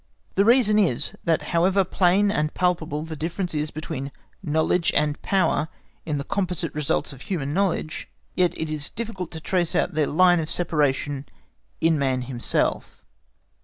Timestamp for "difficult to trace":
8.89-9.75